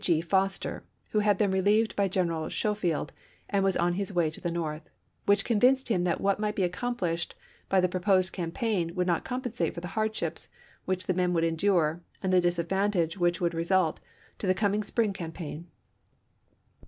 G. 0.03 0.19
Foster— 0.19 0.83
who 1.11 1.19
had 1.19 1.37
been 1.37 1.51
relieved 1.51 1.95
by 1.95 2.07
General 2.07 2.49
Schofield 2.49 3.13
and 3.47 3.63
was 3.63 3.77
on 3.77 3.93
his 3.93 4.11
way 4.11 4.31
to 4.31 4.41
the 4.41 4.49
North— 4.49 4.89
which 5.27 5.45
convinced 5.45 5.89
him 5.89 6.05
that 6.05 6.19
what 6.19 6.39
might 6.39 6.55
be 6.55 6.63
accomplished 6.63 7.35
by 7.69 7.79
the 7.79 7.87
proposed 7.87 8.33
cam 8.33 8.51
paign 8.51 8.95
would 8.95 9.05
not 9.05 9.23
compensate 9.23 9.75
for 9.75 9.79
the 9.81 9.89
hardships 9.93 10.49
which 10.85 11.05
the 11.05 11.13
men 11.13 11.33
would 11.33 11.43
endure 11.43 12.01
and 12.23 12.33
the 12.33 12.41
disadvantage 12.41 13.19
which 13.19 13.39
would 13.39 13.53
result 13.53 13.99
to 14.39 14.47
the 14.47 14.55
coming 14.55 14.81
spring 14.81 15.13
campaign. 15.13 15.67